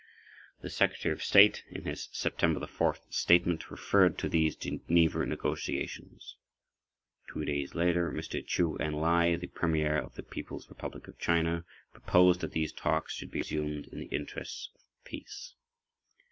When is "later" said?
7.75-8.11